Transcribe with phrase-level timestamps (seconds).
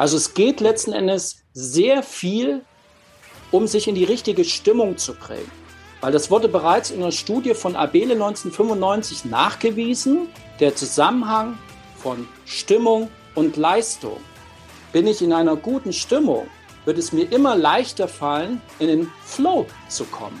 [0.00, 2.64] Also es geht letzten Endes sehr viel,
[3.50, 5.52] um sich in die richtige Stimmung zu bringen.
[6.00, 10.28] Weil das wurde bereits in einer Studie von Abele 1995 nachgewiesen,
[10.58, 11.58] der Zusammenhang
[12.02, 14.16] von Stimmung und Leistung.
[14.90, 16.46] Bin ich in einer guten Stimmung,
[16.86, 20.40] wird es mir immer leichter fallen, in den Flow zu kommen.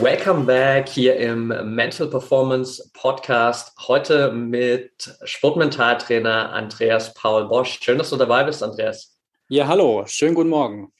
[0.00, 3.72] Welcome back hier im Mental Performance Podcast.
[3.88, 7.80] Heute mit Sportmentaltrainer Andreas Paul Bosch.
[7.82, 9.18] Schön, dass du dabei bist, Andreas.
[9.48, 10.04] Ja, hallo.
[10.06, 10.92] Schönen guten Morgen.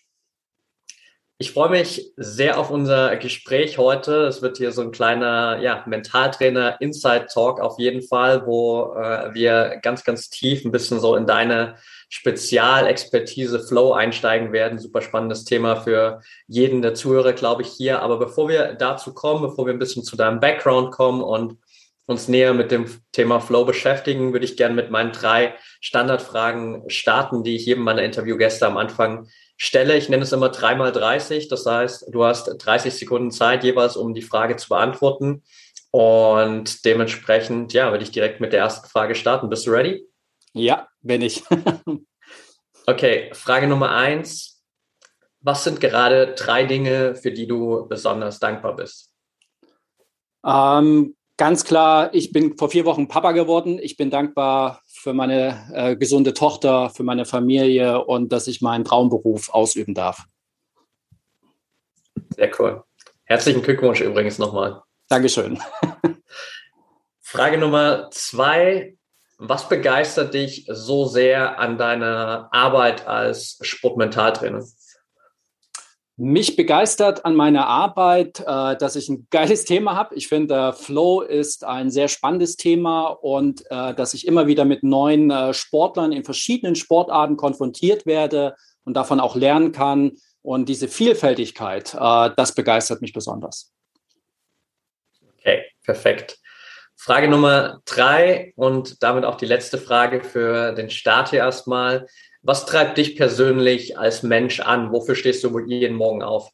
[1.39, 4.27] Ich freue mich sehr auf unser Gespräch heute.
[4.27, 9.33] Es wird hier so ein kleiner ja, Mentaltrainer Inside Talk auf jeden Fall, wo äh,
[9.33, 11.77] wir ganz, ganz tief ein bisschen so in deine
[12.09, 14.79] Spezialexpertise Flow einsteigen werden.
[14.79, 18.01] Super spannendes Thema für jeden der Zuhörer, glaube ich, hier.
[18.01, 21.59] Aber bevor wir dazu kommen, bevor wir ein bisschen zu deinem Background kommen und
[22.07, 27.43] uns näher mit dem Thema Flow beschäftigen, würde ich gerne mit meinen drei Standardfragen starten,
[27.43, 29.95] die ich jedem meiner Interviewgäste am Anfang stelle.
[29.95, 31.49] Ich nenne es immer dreimal 30.
[31.49, 35.43] Das heißt, du hast 30 Sekunden Zeit jeweils, um die Frage zu beantworten.
[35.91, 39.51] Und dementsprechend, ja, würde ich direkt mit der ersten Frage starten.
[39.51, 40.07] Bist du ready?
[40.55, 41.43] Ja, bin ich.
[42.87, 44.63] okay, Frage Nummer eins.
[45.41, 49.13] Was sind gerade drei Dinge, für die du besonders dankbar bist?
[50.45, 53.79] Ähm, ganz klar, ich bin vor vier Wochen Papa geworden.
[53.81, 58.85] Ich bin dankbar für meine äh, gesunde Tochter, für meine Familie und dass ich meinen
[58.85, 60.25] Traumberuf ausüben darf.
[62.31, 62.83] Sehr cool.
[63.25, 64.83] Herzlichen Glückwunsch übrigens nochmal.
[65.09, 65.61] Dankeschön.
[67.21, 68.98] Frage Nummer zwei.
[69.41, 74.65] Was begeistert dich so sehr an deiner Arbeit als Sportmentaltrainer?
[76.17, 80.17] Mich begeistert an meiner Arbeit, äh, dass ich ein geiles Thema habe.
[80.17, 84.83] Ich finde, Flow ist ein sehr spannendes Thema und äh, dass ich immer wieder mit
[84.83, 90.17] neuen äh, Sportlern in verschiedenen Sportarten konfrontiert werde und davon auch lernen kann.
[90.43, 93.75] Und diese Vielfältigkeit, das begeistert mich besonders.
[95.37, 96.39] Okay, perfekt.
[97.01, 102.09] Frage Nummer drei und damit auch die letzte Frage für den Start hier erstmal.
[102.43, 104.91] Was treibt dich persönlich als Mensch an?
[104.91, 106.51] Wofür stehst du jeden Morgen auf?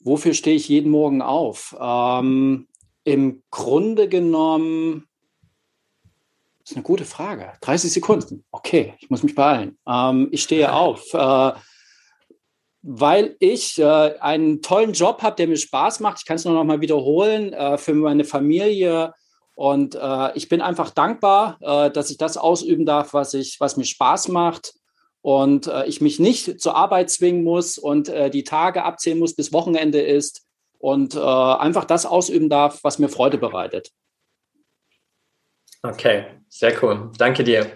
[0.00, 1.74] Wofür stehe ich jeden Morgen auf?
[1.80, 2.68] Ähm,
[3.04, 5.08] Im Grunde genommen,
[6.60, 7.54] das ist eine gute Frage.
[7.62, 8.44] 30 Sekunden.
[8.50, 9.78] Okay, ich muss mich beeilen.
[9.88, 11.14] Ähm, ich stehe auf.
[11.14, 11.52] Äh,
[12.86, 16.18] weil ich äh, einen tollen Job habe, der mir Spaß macht.
[16.18, 19.14] Ich kann es nur noch mal wiederholen äh, für meine Familie.
[19.54, 23.78] Und äh, ich bin einfach dankbar, äh, dass ich das ausüben darf, was, ich, was
[23.78, 24.74] mir Spaß macht.
[25.22, 29.34] Und äh, ich mich nicht zur Arbeit zwingen muss und äh, die Tage abzählen muss,
[29.34, 30.42] bis Wochenende ist.
[30.78, 33.88] Und einfach das ausüben darf, was mir Freude bereitet.
[35.82, 37.10] Okay, sehr cool.
[37.16, 37.74] Danke dir.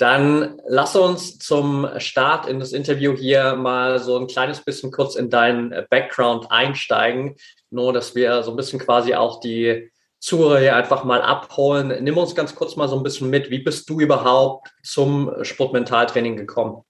[0.00, 5.14] Dann lass uns zum Start in das Interview hier mal so ein kleines bisschen kurz
[5.14, 7.36] in deinen Background einsteigen,
[7.68, 12.02] nur dass wir so ein bisschen quasi auch die Zuhörer hier einfach mal abholen.
[12.02, 13.50] Nimm uns ganz kurz mal so ein bisschen mit.
[13.50, 16.82] Wie bist du überhaupt zum Sportmentaltraining gekommen?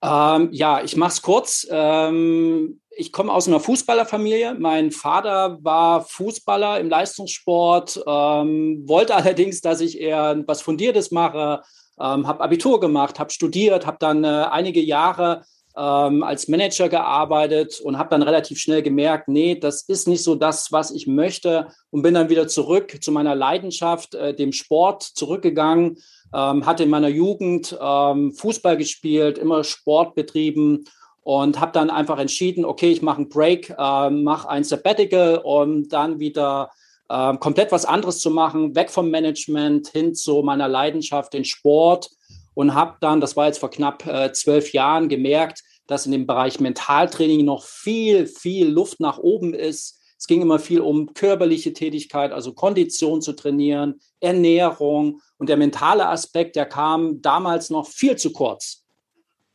[0.00, 1.66] Ähm, ja, ich mache es kurz.
[1.68, 4.56] Ähm, ich komme aus einer Fußballerfamilie.
[4.58, 11.62] Mein Vater war Fußballer im Leistungssport, ähm, wollte allerdings, dass ich eher was Fundiertes mache,
[12.00, 15.44] ähm, habe Abitur gemacht, habe studiert, habe dann äh, einige Jahre
[15.76, 20.34] ähm, als Manager gearbeitet und habe dann relativ schnell gemerkt, nee, das ist nicht so
[20.34, 25.04] das, was ich möchte und bin dann wieder zurück zu meiner Leidenschaft, äh, dem Sport
[25.04, 25.98] zurückgegangen,
[26.34, 30.84] ähm, hatte in meiner Jugend ähm, Fußball gespielt, immer Sport betrieben
[31.28, 35.86] und habe dann einfach entschieden, okay, ich mache einen Break, äh, mache ein Sabbatical, um
[35.86, 36.70] dann wieder
[37.10, 42.08] äh, komplett was anderes zu machen, weg vom Management hin zu meiner Leidenschaft in Sport
[42.54, 46.26] und habe dann, das war jetzt vor knapp äh, zwölf Jahren, gemerkt, dass in dem
[46.26, 50.00] Bereich Mentaltraining noch viel, viel Luft nach oben ist.
[50.16, 56.08] Es ging immer viel um körperliche Tätigkeit, also Kondition zu trainieren, Ernährung und der mentale
[56.08, 58.87] Aspekt, der kam damals noch viel zu kurz.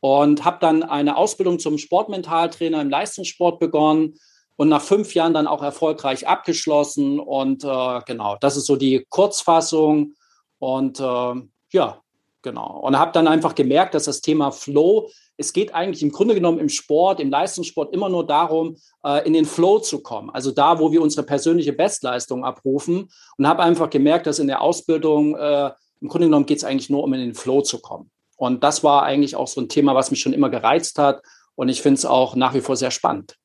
[0.04, 4.18] Und habe dann eine Ausbildung zum Sportmentaltrainer im Leistungssport begonnen
[4.56, 7.18] und nach fünf Jahren dann auch erfolgreich abgeschlossen.
[7.18, 10.12] Und äh, genau, das ist so die Kurzfassung.
[10.58, 11.34] Und äh,
[11.72, 12.02] ja,
[12.42, 12.80] genau.
[12.80, 15.08] Und habe dann einfach gemerkt, dass das Thema Flow,
[15.38, 18.76] es geht eigentlich im Grunde genommen im Sport, im Leistungssport immer nur darum,
[19.06, 20.28] äh, in den Flow zu kommen.
[20.28, 23.08] Also da, wo wir unsere persönliche Bestleistung abrufen.
[23.38, 25.70] Und habe einfach gemerkt, dass in der Ausbildung, äh,
[26.02, 28.10] im Grunde genommen geht es eigentlich nur um in den Flow zu kommen.
[28.36, 31.22] Und das war eigentlich auch so ein Thema, was mich schon immer gereizt hat.
[31.54, 33.36] Und ich finde es auch nach wie vor sehr spannend.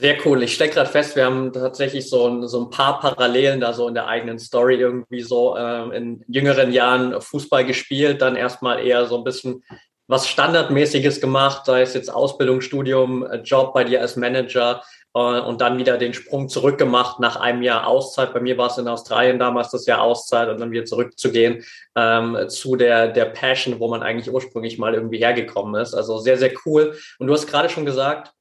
[0.00, 0.42] Sehr cool.
[0.42, 3.86] Ich stecke gerade fest, wir haben tatsächlich so ein, so ein paar Parallelen da so
[3.86, 9.04] in der eigenen Story irgendwie so äh, in jüngeren Jahren Fußball gespielt, dann erstmal eher
[9.04, 9.62] so ein bisschen
[10.06, 15.60] was Standardmäßiges gemacht, sei es jetzt Ausbildung, Studium, äh, Job bei dir als Manager, und
[15.60, 18.32] dann wieder den Sprung zurückgemacht nach einem Jahr Auszeit.
[18.32, 21.64] Bei mir war es in Australien damals das Jahr Auszeit und dann wieder zurückzugehen
[21.96, 25.94] ähm, zu der, der Passion, wo man eigentlich ursprünglich mal irgendwie hergekommen ist.
[25.94, 26.96] Also sehr, sehr cool.
[27.18, 28.32] Und du hast gerade schon gesagt,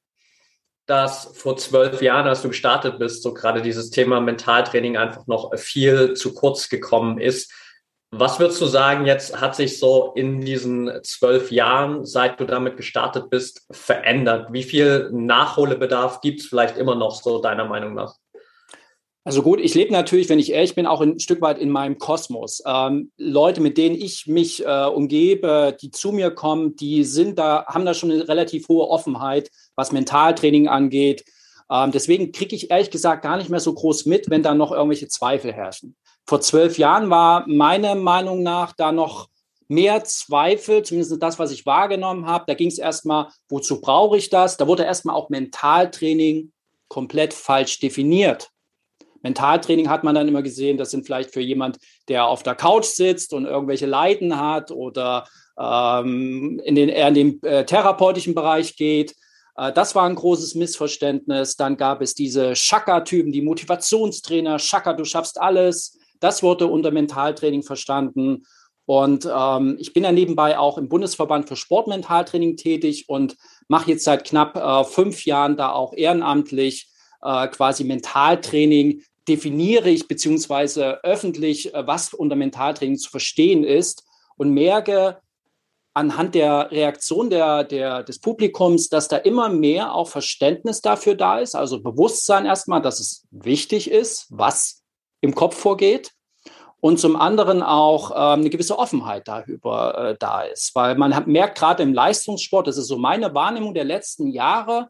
[0.86, 5.56] dass vor zwölf Jahren, als du gestartet bist, so gerade dieses Thema Mentaltraining einfach noch
[5.58, 7.52] viel zu kurz gekommen ist.
[8.12, 12.76] Was würdest du sagen, jetzt hat sich so in diesen zwölf Jahren, seit du damit
[12.76, 14.52] gestartet bist, verändert?
[14.52, 18.16] Wie viel Nachholbedarf gibt es vielleicht immer noch so deiner Meinung nach?
[19.24, 22.00] Also gut, ich lebe natürlich, wenn ich ehrlich bin, auch ein Stück weit in meinem
[22.00, 22.64] Kosmos.
[22.66, 27.66] Ähm, Leute, mit denen ich mich äh, umgebe, die zu mir kommen, die sind da,
[27.68, 31.26] haben da schon eine relativ hohe Offenheit, was Mentaltraining angeht.
[31.70, 34.72] Ähm, deswegen kriege ich ehrlich gesagt gar nicht mehr so groß mit, wenn da noch
[34.72, 35.96] irgendwelche Zweifel herrschen.
[36.30, 39.30] Vor zwölf Jahren war meiner Meinung nach da noch
[39.68, 42.44] mehr Zweifel, zumindest das, was ich wahrgenommen habe.
[42.46, 44.56] Da ging es erstmal, wozu brauche ich das?
[44.56, 46.52] Da wurde erstmal auch Mentaltraining
[46.88, 48.52] komplett falsch definiert.
[49.24, 51.80] Mentaltraining hat man dann immer gesehen, das sind vielleicht für jemand,
[52.10, 55.28] der auf der Couch sitzt und irgendwelche Leiden hat oder
[55.60, 59.16] ähm, in den, eher in den äh, therapeutischen Bereich geht.
[59.58, 61.56] Äh, das war ein großes Missverständnis.
[61.56, 64.60] Dann gab es diese Chakra-Typen, die Motivationstrainer.
[64.60, 65.99] Chakra, du schaffst alles.
[66.20, 68.44] Das wurde unter Mentaltraining verstanden.
[68.86, 73.38] Und ähm, ich bin ja nebenbei auch im Bundesverband für Sportmentaltraining tätig und
[73.68, 76.90] mache jetzt seit knapp äh, fünf Jahren da auch ehrenamtlich
[77.22, 79.04] äh, quasi Mentaltraining.
[79.28, 84.06] Definiere ich beziehungsweise öffentlich, äh, was unter Mentaltraining zu verstehen ist
[84.38, 85.20] und merke
[85.94, 91.40] anhand der Reaktion der, der, des Publikums, dass da immer mehr auch Verständnis dafür da
[91.40, 94.79] ist, also Bewusstsein erstmal, dass es wichtig ist, was
[95.22, 96.12] im Kopf vorgeht
[96.82, 100.74] und zum anderen auch ähm, eine gewisse Offenheit darüber äh, da ist.
[100.76, 104.90] Weil man hat, merkt gerade im Leistungssport, das ist so meine Wahrnehmung der letzten Jahre,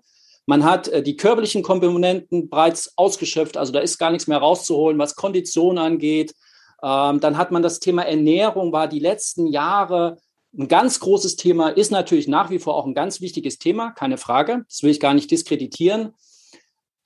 [0.50, 4.98] man hat äh, die körperlichen Komponenten bereits ausgeschöpft, also da ist gar nichts mehr rauszuholen,
[4.98, 6.34] was Kondition angeht.
[6.82, 10.18] Ähm, dann hat man das Thema Ernährung, war die letzten Jahre
[10.58, 14.18] ein ganz großes Thema, ist natürlich nach wie vor auch ein ganz wichtiges Thema, keine
[14.18, 14.66] Frage.
[14.68, 16.16] Das will ich gar nicht diskreditieren.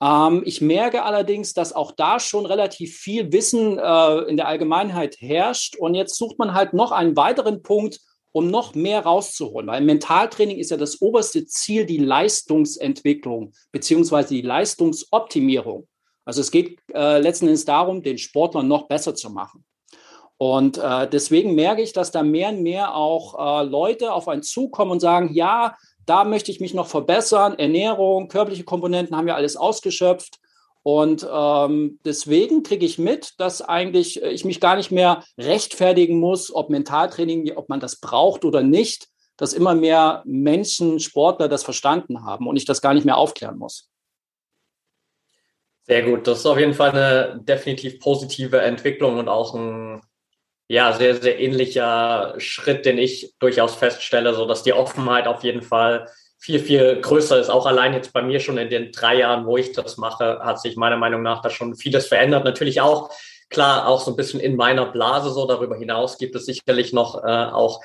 [0.04, 5.16] Ähm, ich merke allerdings, dass auch da schon relativ viel Wissen äh, in der Allgemeinheit
[5.20, 5.76] herrscht.
[5.76, 8.00] Und jetzt sucht man halt noch einen weiteren Punkt,
[8.32, 9.68] um noch mehr rauszuholen.
[9.68, 15.88] Weil Mentaltraining ist ja das oberste Ziel, die Leistungsentwicklung beziehungsweise die Leistungsoptimierung.
[16.26, 19.64] Also es geht äh, letzten Endes darum, den Sportler noch besser zu machen.
[20.36, 24.42] Und äh, deswegen merke ich, dass da mehr und mehr auch äh, Leute auf einen
[24.42, 27.58] zukommen und sagen, ja, da möchte ich mich noch verbessern.
[27.58, 30.38] Ernährung, körperliche Komponenten haben wir alles ausgeschöpft.
[30.82, 36.20] Und ähm, deswegen kriege ich mit, dass eigentlich äh, ich mich gar nicht mehr rechtfertigen
[36.20, 39.08] muss, ob Mentaltraining, ob man das braucht oder nicht,
[39.38, 43.56] dass immer mehr Menschen, Sportler das verstanden haben und ich das gar nicht mehr aufklären
[43.56, 43.90] muss.
[45.86, 46.26] Sehr gut.
[46.26, 50.02] Das ist auf jeden Fall eine definitiv positive Entwicklung und auch ein
[50.68, 55.62] ja, sehr, sehr ähnlicher Schritt, den ich durchaus feststelle, so dass die Offenheit auf jeden
[55.62, 57.48] Fall viel, viel größer ist.
[57.48, 60.60] Auch allein jetzt bei mir schon in den drei Jahren, wo ich das mache, hat
[60.60, 62.44] sich meiner Meinung nach da schon vieles verändert.
[62.44, 63.10] Natürlich auch,
[63.48, 65.46] klar, auch so ein bisschen in meiner Blase so.
[65.46, 67.82] Darüber hinaus gibt es sicherlich noch äh, auch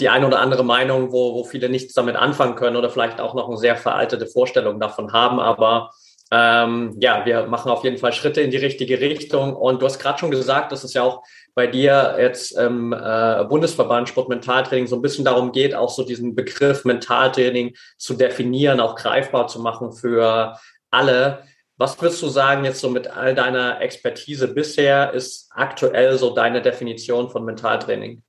[0.00, 3.34] die eine oder andere Meinung, wo, wo viele nichts damit anfangen können oder vielleicht auch
[3.34, 5.38] noch eine sehr veraltete Vorstellung davon haben.
[5.38, 5.90] Aber
[6.30, 9.54] ähm, ja, wir machen auf jeden Fall Schritte in die richtige Richtung.
[9.54, 11.22] Und du hast gerade schon gesagt, dass es ja auch
[11.60, 16.34] bei dir jetzt im äh, Bundesverband Sportmentaltraining so ein bisschen darum geht, auch so diesen
[16.34, 20.56] Begriff Mentaltraining zu definieren, auch greifbar zu machen für
[20.90, 21.42] alle.
[21.76, 26.62] Was würdest du sagen jetzt so mit all deiner Expertise bisher ist aktuell so deine
[26.62, 28.22] Definition von Mentaltraining?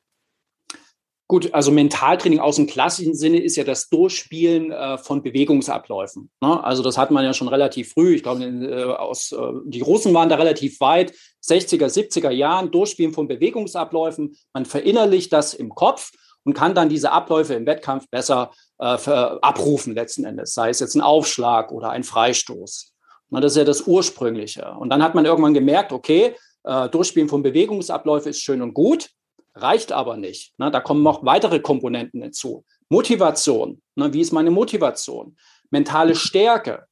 [1.29, 6.29] Gut, also Mentaltraining aus dem klassischen Sinne ist ja das Durchspielen äh, von Bewegungsabläufen.
[6.41, 6.61] Ne?
[6.61, 8.15] Also das hat man ja schon relativ früh.
[8.15, 11.13] Ich glaube, äh, aus, äh, die Russen waren da relativ weit.
[11.43, 14.36] 60er, 70er Jahren Durchspielen von Bewegungsabläufen.
[14.53, 16.12] Man verinnerlicht das im Kopf
[16.43, 20.95] und kann dann diese Abläufe im Wettkampf besser äh, abrufen letzten Endes, sei es jetzt
[20.95, 22.93] ein Aufschlag oder ein Freistoß.
[23.29, 24.71] Na, das ist ja das Ursprüngliche.
[24.79, 29.10] Und dann hat man irgendwann gemerkt, okay, äh, Durchspielen von Bewegungsabläufen ist schön und gut,
[29.55, 30.53] reicht aber nicht.
[30.57, 32.65] Na, da kommen noch weitere Komponenten hinzu.
[32.89, 33.81] Motivation.
[33.95, 35.38] Na, wie ist meine Motivation?
[35.69, 36.86] Mentale Stärke.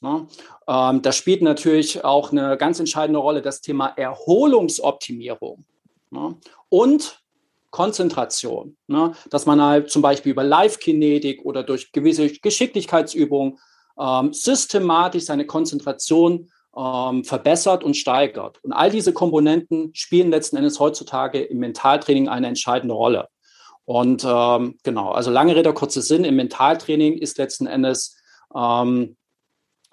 [0.00, 0.26] Na,
[0.68, 5.64] ähm, da spielt natürlich auch eine ganz entscheidende Rolle das Thema Erholungsoptimierung.
[6.10, 6.34] Na,
[6.68, 7.22] und
[7.70, 8.76] Konzentration.
[8.86, 9.12] Ne?
[9.28, 13.58] Dass man halt zum Beispiel über Live-Kinetik oder durch gewisse Geschicklichkeitsübungen
[13.98, 18.62] ähm, systematisch seine Konzentration ähm, verbessert und steigert.
[18.64, 23.28] Und all diese Komponenten spielen letzten Endes heutzutage im Mentaltraining eine entscheidende Rolle.
[23.84, 28.16] Und genau, also lange Rede, kurzer Sinn, im Mentaltraining ist letzten Endes
[28.52, 29.16] ähm,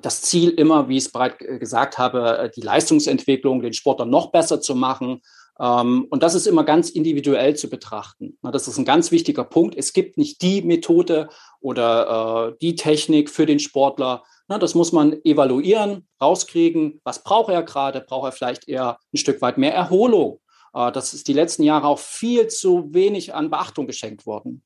[0.04, 4.62] das Ziel immer, wie ich es bereits gesagt habe, die Leistungsentwicklung, den Sportler noch besser
[4.62, 5.22] zu machen,
[5.60, 8.38] ähm, und das ist immer ganz individuell zu betrachten.
[8.42, 9.76] Das ist ein ganz wichtiger Punkt.
[9.76, 11.30] Es gibt nicht die Methode
[11.60, 14.24] oder äh, die Technik für den Sportler.
[14.48, 17.02] Das muss man evaluieren, rauskriegen.
[17.04, 18.02] Was braucht er gerade?
[18.02, 20.40] Braucht er vielleicht eher ein Stück weit mehr Erholung?
[20.74, 24.64] Äh, das ist die letzten Jahre auch viel zu wenig an Beachtung geschenkt worden.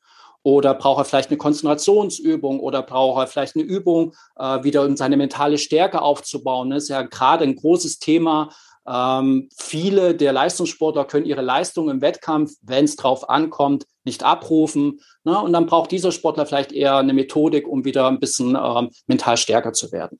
[0.47, 4.95] Oder braucht er vielleicht eine Konzentrationsübung oder braucht er vielleicht eine Übung, äh, wieder um
[4.95, 6.69] seine mentale Stärke aufzubauen.
[6.69, 8.49] Das ist ja gerade ein großes Thema
[8.87, 15.01] ähm, viele der Leistungssportler können ihre Leistung im Wettkampf, wenn es drauf ankommt, nicht abrufen.
[15.25, 15.37] Ne?
[15.37, 19.35] Und dann braucht dieser Sportler vielleicht eher eine Methodik, um wieder ein bisschen ähm, mental
[19.35, 20.17] stärker zu werden.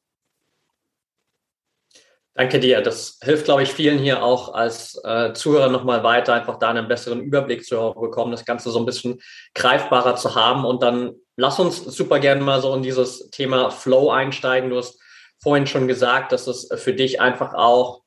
[2.38, 2.82] Danke dir.
[2.82, 6.88] Das hilft, glaube ich, vielen hier auch als äh, Zuhörer nochmal weiter, einfach da einen
[6.88, 9.20] besseren Überblick zu bekommen, das Ganze so ein bisschen
[9.56, 10.64] greifbarer zu haben.
[10.64, 14.70] Und dann lass uns super gerne mal so in dieses Thema Flow einsteigen.
[14.70, 15.02] Du hast
[15.42, 18.04] vorhin schon gesagt, dass es für dich einfach auch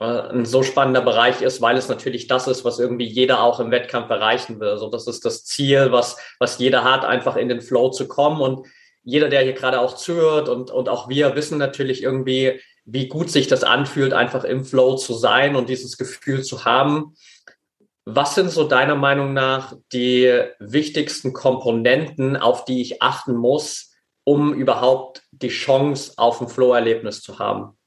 [0.00, 3.60] äh, ein so spannender Bereich ist, weil es natürlich das ist, was irgendwie jeder auch
[3.60, 4.78] im Wettkampf erreichen will.
[4.78, 8.40] So, das ist das Ziel, was, was jeder hat, einfach in den Flow zu kommen.
[8.40, 8.66] Und
[9.06, 13.30] jeder, der hier gerade auch zuhört und, und auch wir wissen natürlich irgendwie, wie gut
[13.30, 17.14] sich das anfühlt, einfach im Flow zu sein und dieses Gefühl zu haben.
[18.04, 23.92] Was sind so deiner Meinung nach die wichtigsten Komponenten, auf die ich achten muss,
[24.24, 27.78] um überhaupt die Chance auf ein Flow-Erlebnis zu haben?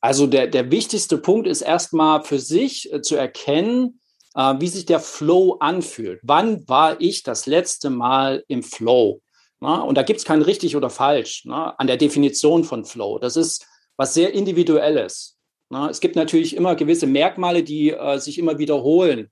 [0.00, 4.00] Also der, der wichtigste Punkt ist erstmal für sich äh, zu erkennen,
[4.34, 6.20] äh, wie sich der Flow anfühlt.
[6.22, 9.20] Wann war ich das letzte Mal im Flow?
[9.60, 13.18] Na, und da gibt es kein richtig oder falsch na, an der Definition von Flow.
[13.18, 15.38] Das ist was sehr Individuelles.
[15.68, 19.30] Na, es gibt natürlich immer gewisse Merkmale, die äh, sich immer wiederholen.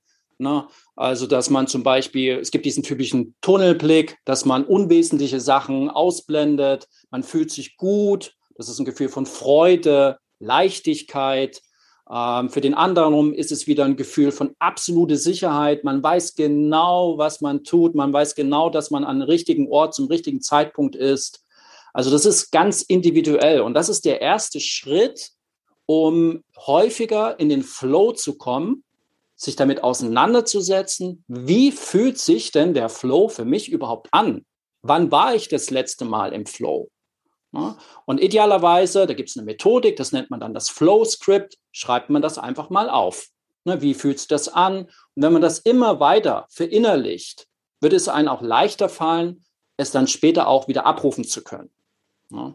[0.95, 6.87] Also, dass man zum Beispiel, es gibt diesen typischen Tunnelblick, dass man unwesentliche Sachen ausblendet,
[7.11, 11.61] man fühlt sich gut, das ist ein Gefühl von Freude, Leichtigkeit.
[12.11, 15.83] Ähm, für den anderen ist es wieder ein Gefühl von absolute Sicherheit.
[15.83, 17.95] Man weiß genau, was man tut.
[17.95, 21.45] Man weiß genau, dass man an dem richtigen Ort zum richtigen Zeitpunkt ist.
[21.93, 23.61] Also das ist ganz individuell.
[23.61, 25.31] Und das ist der erste Schritt,
[25.85, 28.83] um häufiger in den Flow zu kommen,
[29.35, 31.23] sich damit auseinanderzusetzen.
[31.27, 34.45] Wie fühlt sich denn der Flow für mich überhaupt an?
[34.81, 36.89] Wann war ich das letzte Mal im Flow?
[37.51, 37.75] Ne?
[38.05, 42.21] Und idealerweise, da gibt es eine Methodik, das nennt man dann das Flow-Script, schreibt man
[42.21, 43.27] das einfach mal auf.
[43.65, 44.85] Ne, wie fühlt sich das an?
[44.85, 47.47] Und wenn man das immer weiter verinnerlicht,
[47.81, 49.43] wird es einem auch leichter fallen,
[49.77, 51.69] es dann später auch wieder abrufen zu können.
[52.29, 52.53] Ne?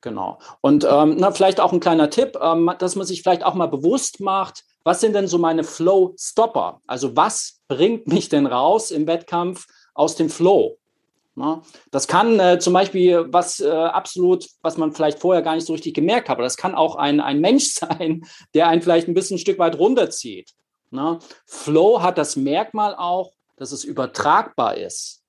[0.00, 0.38] Genau.
[0.60, 3.66] Und ähm, na, vielleicht auch ein kleiner Tipp, ähm, dass man sich vielleicht auch mal
[3.66, 6.80] bewusst macht, was sind denn so meine Flow-Stopper?
[6.86, 10.78] Also was bringt mich denn raus im Wettkampf aus dem Flow?
[11.34, 11.62] Ne?
[11.90, 15.72] Das kann äh, zum Beispiel was äh, absolut, was man vielleicht vorher gar nicht so
[15.72, 18.24] richtig gemerkt hat, aber das kann auch ein, ein Mensch sein,
[18.54, 20.50] der einen vielleicht ein bisschen ein Stück weit runterzieht.
[20.90, 21.18] Ne?
[21.46, 25.22] Flow hat das Merkmal auch, dass es übertragbar ist.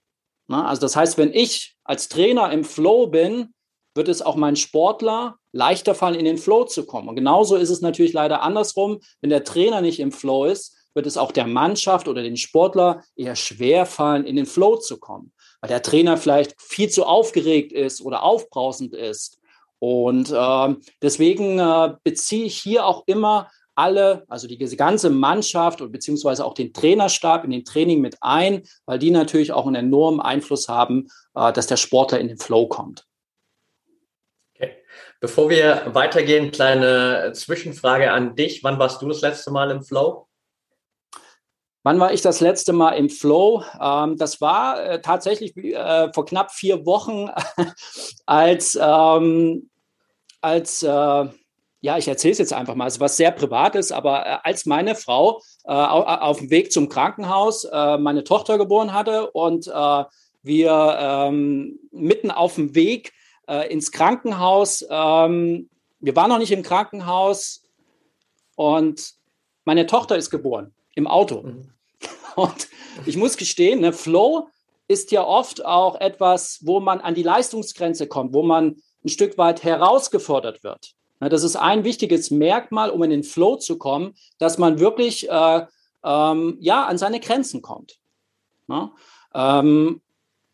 [0.47, 0.63] Ne?
[0.65, 3.53] Also das heißt, wenn ich als Trainer im Flow bin,
[3.95, 7.07] wird es auch meinen Sportler leichter fallen, in den Flow zu kommen.
[7.07, 8.99] Und genauso ist es natürlich leider andersrum.
[9.21, 13.03] Wenn der Trainer nicht im Flow ist, wird es auch der Mannschaft oder den Sportler
[13.15, 15.31] eher schwer fallen, in den Flow zu kommen
[15.63, 19.39] weil der Trainer vielleicht viel zu aufgeregt ist oder aufbrausend ist.
[19.79, 25.93] Und äh, deswegen äh, beziehe ich hier auch immer alle, also die ganze Mannschaft und
[25.93, 30.19] beziehungsweise auch den Trainerstab in den Training mit ein, weil die natürlich auch einen enormen
[30.19, 33.05] Einfluss haben, äh, dass der Sportler in den Flow kommt.
[34.53, 34.73] Okay.
[35.21, 38.65] Bevor wir weitergehen, kleine Zwischenfrage an dich.
[38.65, 40.27] Wann warst du das letzte Mal im Flow?
[41.83, 43.61] Wann war ich das letzte Mal im Flow?
[43.79, 47.29] Ähm, das war äh, tatsächlich äh, vor knapp vier Wochen,
[48.25, 49.69] als, ähm,
[50.39, 54.45] als äh, ja, ich erzähle es jetzt einfach mal, also was sehr privat ist, aber
[54.45, 61.79] als meine Frau auf dem Weg zum Krankenhaus meine Tochter geboren hatte und wir ähm,
[61.91, 63.11] mitten auf dem Weg
[63.69, 67.63] ins Krankenhaus, wir waren noch nicht im Krankenhaus
[68.55, 69.15] und
[69.65, 71.41] meine Tochter ist geboren im Auto.
[71.41, 71.69] Mhm.
[72.35, 72.67] Und
[73.05, 74.47] ich muss gestehen, ne, Flow
[74.87, 79.37] ist ja oft auch etwas, wo man an die Leistungsgrenze kommt, wo man ein Stück
[79.37, 80.93] weit herausgefordert wird.
[81.19, 85.65] Das ist ein wichtiges Merkmal, um in den Flow zu kommen, dass man wirklich äh,
[86.03, 87.97] ähm, ja, an seine Grenzen kommt.
[88.67, 88.91] Ja?
[89.33, 90.01] Ähm,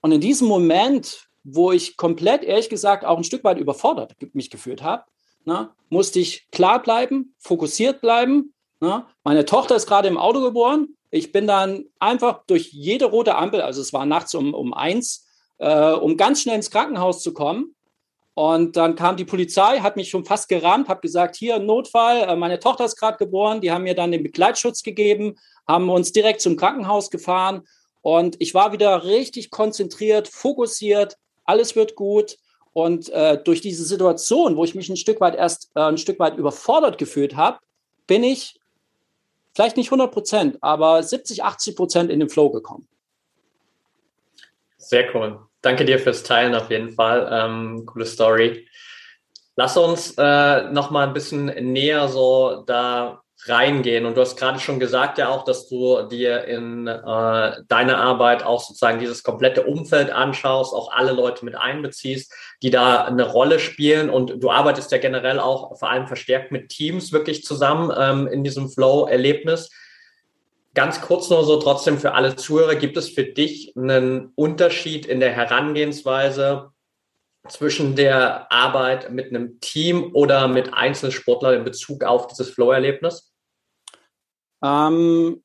[0.01, 4.49] und in diesem Moment, wo ich komplett, ehrlich gesagt, auch ein Stück weit überfordert mich
[4.49, 5.03] gefühlt habe,
[5.45, 8.53] ne, musste ich klar bleiben, fokussiert bleiben.
[8.79, 9.05] Ne?
[9.23, 10.89] Meine Tochter ist gerade im Auto geboren.
[11.11, 15.25] Ich bin dann einfach durch jede rote Ampel, also es war nachts um, um eins,
[15.57, 17.75] äh, um ganz schnell ins Krankenhaus zu kommen,
[18.39, 22.37] und dann kam die Polizei, hat mich schon fast gerammt, hat gesagt, hier Notfall, äh,
[22.37, 23.59] meine Tochter ist gerade geboren.
[23.59, 25.35] Die haben mir dann den Begleitschutz gegeben,
[25.67, 27.63] haben uns direkt zum Krankenhaus gefahren.
[28.01, 32.37] Und ich war wieder richtig konzentriert, fokussiert, alles wird gut.
[32.71, 36.17] Und äh, durch diese Situation, wo ich mich ein Stück weit erst äh, ein Stück
[36.19, 37.59] weit überfordert gefühlt habe,
[38.07, 38.58] bin ich
[39.53, 42.87] vielleicht nicht 100 Prozent, aber 70, 80 Prozent in den Flow gekommen.
[44.77, 45.39] Sehr cool.
[45.61, 47.27] Danke dir fürs Teilen auf jeden Fall.
[47.31, 48.67] Ähm, coole Story.
[49.55, 54.05] Lass uns äh, noch mal ein bisschen näher so da reingehen.
[54.05, 58.43] Und du hast gerade schon gesagt ja auch, dass du dir in äh, deiner Arbeit
[58.43, 63.59] auch sozusagen dieses komplette Umfeld anschaust, auch alle Leute mit einbeziehst, die da eine Rolle
[63.59, 64.09] spielen.
[64.09, 68.43] Und du arbeitest ja generell auch vor allem verstärkt mit Teams wirklich zusammen ähm, in
[68.43, 69.71] diesem Flow-Erlebnis.
[70.73, 75.19] Ganz kurz nur so trotzdem für alle Zuhörer, gibt es für dich einen Unterschied in
[75.19, 76.71] der Herangehensweise
[77.47, 83.28] zwischen der Arbeit mit einem Team oder mit Einzelsportlern in Bezug auf dieses Flow-Erlebnis?
[84.63, 85.41] Ähm,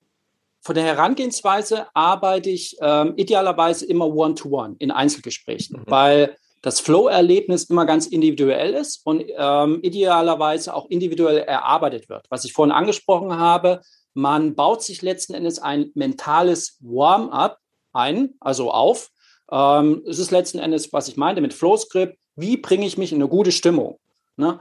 [0.61, 5.91] von der Herangehensweise arbeite ich ähm, idealerweise immer One-to-One -one in Einzelgesprächen, mhm.
[5.91, 12.25] weil das Flow-Erlebnis immer ganz individuell ist und ähm, idealerweise auch individuell erarbeitet wird.
[12.31, 13.83] Was ich vorhin angesprochen habe,
[14.15, 17.59] man baut sich letzten Endes ein mentales Warm-up
[17.93, 19.11] ein, also auf.
[19.53, 23.19] Ähm, es ist letzten Endes, was ich meinte mit Flowscript, wie bringe ich mich in
[23.21, 23.99] eine gute Stimmung?
[24.39, 24.59] Ne?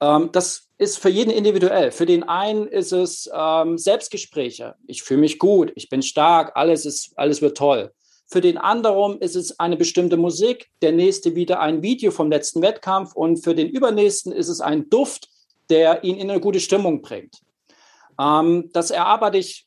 [0.00, 1.90] Ähm, das ist für jeden individuell.
[1.90, 4.76] Für den einen ist es ähm, Selbstgespräche.
[4.86, 7.92] Ich fühle mich gut, ich bin stark, alles, ist, alles wird toll.
[8.26, 12.62] Für den anderen ist es eine bestimmte Musik, der nächste wieder ein Video vom letzten
[12.62, 15.28] Wettkampf und für den übernächsten ist es ein Duft,
[15.68, 17.40] der ihn in eine gute Stimmung bringt.
[18.20, 19.66] Ähm, das erarbeite ich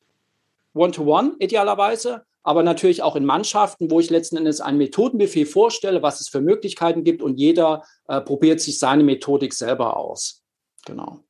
[0.73, 6.01] one-to-one -one, idealerweise, aber natürlich auch in Mannschaften, wo ich letzten Endes ein Methodenbefehl vorstelle,
[6.01, 10.40] was es für Möglichkeiten gibt und jeder äh, probiert sich seine Methodik selber aus.
[10.85, 11.23] Genau.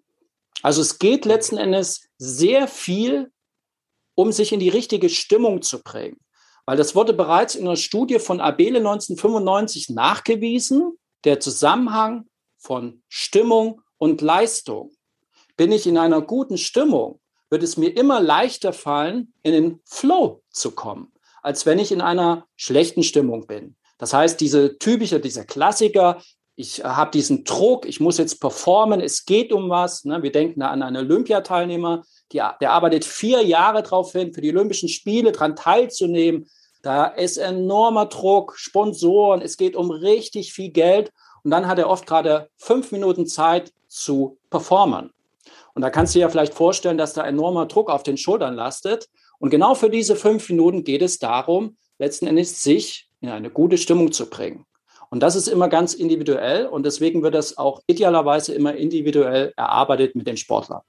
[0.61, 3.31] Also es geht letzten Endes sehr viel,
[4.15, 6.17] um sich in die richtige Stimmung zu bringen.
[6.65, 13.81] Weil das wurde bereits in einer Studie von Abele 1995 nachgewiesen, der Zusammenhang von Stimmung
[13.97, 14.91] und Leistung.
[15.57, 20.43] Bin ich in einer guten Stimmung, wird es mir immer leichter fallen, in den Flow
[20.51, 21.11] zu kommen,
[21.41, 23.75] als wenn ich in einer schlechten Stimmung bin.
[23.97, 26.21] Das heißt, diese typische, dieser Klassiker,
[26.55, 30.05] ich habe diesen Druck, ich muss jetzt performen, es geht um was.
[30.05, 30.21] Ne?
[30.21, 34.51] Wir denken da an einen Olympiateilnehmer, die, der arbeitet vier Jahre darauf hin, für die
[34.51, 36.47] Olympischen Spiele daran teilzunehmen.
[36.81, 41.11] Da ist enormer Druck, Sponsoren, es geht um richtig viel Geld.
[41.43, 45.11] Und dann hat er oft gerade fünf Minuten Zeit zu performen.
[45.73, 48.55] Und da kannst du dir ja vielleicht vorstellen, dass da enormer Druck auf den Schultern
[48.55, 49.07] lastet.
[49.39, 53.77] Und genau für diese fünf Minuten geht es darum, letzten Endes sich in eine gute
[53.77, 54.65] Stimmung zu bringen.
[55.11, 60.15] Und das ist immer ganz individuell und deswegen wird das auch idealerweise immer individuell erarbeitet
[60.15, 60.81] mit den Sportlern.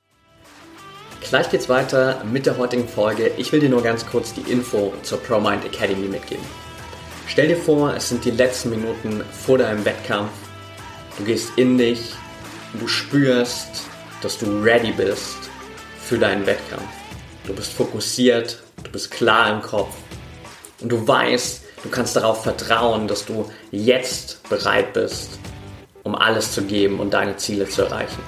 [1.29, 3.33] Gleich geht's weiter mit der heutigen Folge.
[3.37, 6.45] Ich will dir nur ganz kurz die Info zur ProMind Academy mitgeben.
[7.27, 10.31] Stell dir vor, es sind die letzten Minuten vor deinem Wettkampf.
[11.19, 12.13] Du gehst in dich,
[12.79, 13.89] du spürst,
[14.23, 15.51] dass du ready bist
[15.99, 16.89] für deinen Wettkampf.
[17.45, 19.97] Du bist fokussiert, du bist klar im Kopf
[20.81, 25.39] und du weißt, du kannst darauf vertrauen, dass du jetzt bereit bist,
[26.03, 28.21] um alles zu geben und deine Ziele zu erreichen.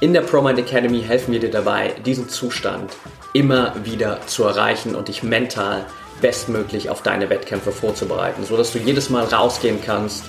[0.00, 2.92] In der ProMind Academy helfen wir dir dabei, diesen Zustand
[3.32, 5.86] immer wieder zu erreichen und dich mental
[6.20, 10.24] bestmöglich auf deine Wettkämpfe vorzubereiten, sodass du jedes Mal rausgehen kannst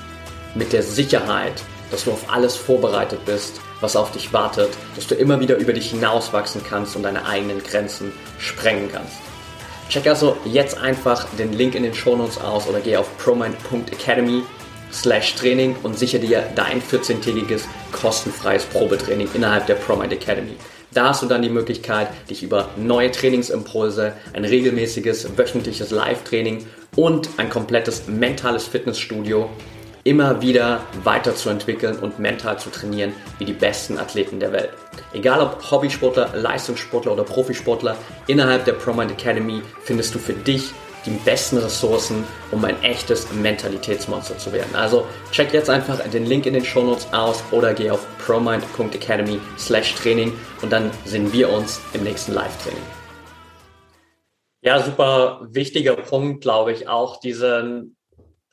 [0.56, 5.16] mit der Sicherheit, dass du auf alles vorbereitet bist was auf dich wartet, dass du
[5.16, 9.18] immer wieder über dich hinauswachsen kannst und deine eigenen Grenzen sprengen kannst.
[9.90, 14.44] Check also jetzt einfach den Link in den Shownotes aus oder geh auf promind.academy
[14.92, 20.58] slash Training und sichere dir dein 14-tägiges kostenfreies Probetraining innerhalb der ProMind Academy.
[20.92, 27.30] Da hast du dann die Möglichkeit, dich über neue Trainingsimpulse, ein regelmäßiges wöchentliches Live-Training und
[27.38, 29.50] ein komplettes mentales Fitnessstudio
[30.08, 34.70] immer wieder weiterzuentwickeln und mental zu trainieren wie die besten Athleten der Welt.
[35.12, 40.72] Egal ob Hobbysportler, Leistungssportler oder Profisportler, innerhalb der ProMind Academy findest du für dich
[41.06, 44.74] die besten Ressourcen, um ein echtes Mentalitätsmonster zu werden.
[44.76, 49.94] Also check jetzt einfach den Link in den Shownotes aus oder geh auf promind.academy slash
[49.96, 52.84] Training und dann sehen wir uns im nächsten Live-Training.
[54.62, 57.97] Ja, super wichtiger Punkt, glaube ich, auch diesen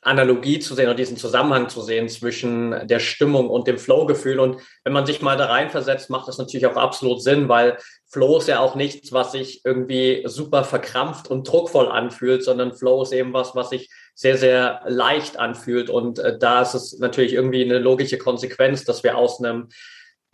[0.05, 4.39] Analogie zu sehen oder diesen Zusammenhang zu sehen zwischen der Stimmung und dem Flow-Gefühl.
[4.39, 8.37] Und wenn man sich mal da reinversetzt, macht das natürlich auch absolut Sinn, weil Flow
[8.37, 13.13] ist ja auch nichts, was sich irgendwie super verkrampft und druckvoll anfühlt, sondern Flow ist
[13.13, 15.89] eben was, was sich sehr, sehr leicht anfühlt.
[15.89, 19.69] Und äh, da ist es natürlich irgendwie eine logische Konsequenz, dass wir aus einem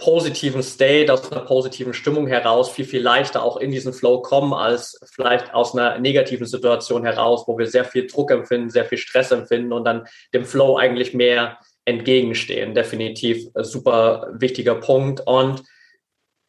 [0.01, 4.51] positiven State, aus einer positiven Stimmung heraus viel, viel leichter auch in diesen Flow kommen,
[4.51, 8.97] als vielleicht aus einer negativen Situation heraus, wo wir sehr viel Druck empfinden, sehr viel
[8.97, 12.73] Stress empfinden und dann dem Flow eigentlich mehr entgegenstehen.
[12.73, 15.21] Definitiv super wichtiger Punkt.
[15.25, 15.63] Und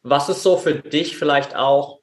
[0.01, 1.99] was ist so für dich vielleicht auch,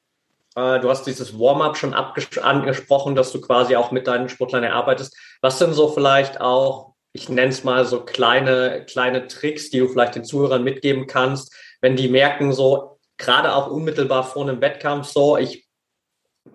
[0.54, 5.16] äh, du hast dieses Warm-up schon angesprochen, dass du quasi auch mit deinen Sportlern erarbeitest.
[5.40, 9.88] Was sind so vielleicht auch ich nenne es mal so kleine, kleine Tricks, die du
[9.88, 15.08] vielleicht den Zuhörern mitgeben kannst, wenn die merken, so gerade auch unmittelbar vor einem Wettkampf,
[15.08, 15.66] so ich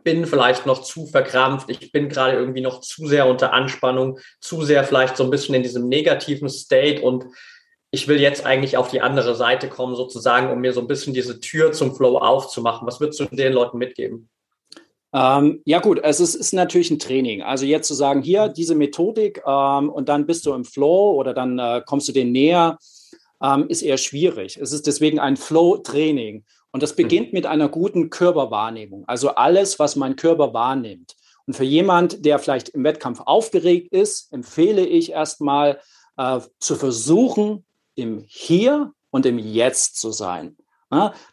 [0.03, 4.63] bin vielleicht noch zu verkrampft, ich bin gerade irgendwie noch zu sehr unter Anspannung, zu
[4.63, 7.25] sehr vielleicht so ein bisschen in diesem negativen State und
[7.91, 11.13] ich will jetzt eigentlich auf die andere Seite kommen, sozusagen, um mir so ein bisschen
[11.13, 12.87] diese Tür zum Flow aufzumachen.
[12.87, 14.29] Was würdest du den Leuten mitgeben?
[15.15, 17.41] Ähm, ja gut, es ist, ist, natürlich ein Training.
[17.41, 21.33] Also jetzt zu sagen, hier diese Methodik ähm, und dann bist du im Flow oder
[21.33, 22.77] dann äh, kommst du denen näher,
[23.41, 24.57] ähm, ist eher schwierig.
[24.57, 26.43] Es ist deswegen ein Flow-Training.
[26.71, 29.05] Und das beginnt mit einer guten Körperwahrnehmung.
[29.07, 31.15] Also alles, was mein Körper wahrnimmt.
[31.47, 35.79] Und für jemand, der vielleicht im Wettkampf aufgeregt ist, empfehle ich erstmal
[36.17, 37.63] äh, zu versuchen,
[37.95, 40.57] im Hier und im Jetzt zu sein.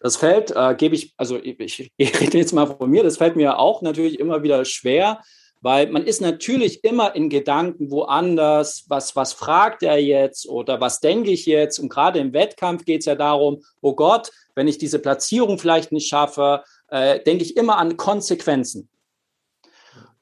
[0.00, 3.36] Das fällt, äh, gebe ich, also ich, ich rede jetzt mal von mir, das fällt
[3.36, 5.20] mir auch natürlich immer wieder schwer,
[5.60, 10.98] weil man ist natürlich immer in Gedanken woanders, was, was fragt er jetzt oder was
[10.98, 11.78] denke ich jetzt?
[11.78, 15.92] Und gerade im Wettkampf geht es ja darum, oh Gott, wenn ich diese Platzierung vielleicht
[15.92, 18.88] nicht schaffe, äh, denke ich immer an Konsequenzen.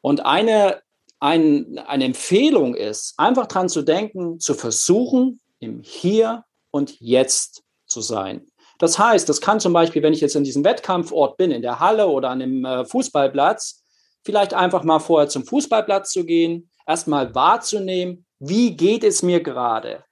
[0.02, 0.82] Und eine,
[1.20, 8.02] ein, eine Empfehlung ist, einfach dran zu denken, zu versuchen, im Hier und Jetzt zu
[8.02, 8.49] sein.
[8.80, 11.80] Das heißt, das kann zum Beispiel, wenn ich jetzt in diesem Wettkampfort bin, in der
[11.80, 13.84] Halle oder an einem äh, Fußballplatz,
[14.24, 20.02] vielleicht einfach mal vorher zum Fußballplatz zu gehen, erstmal wahrzunehmen, wie geht es mir gerade.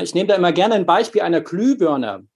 [0.00, 2.26] Ich nehme da immer gerne ein Beispiel einer Glühbirne.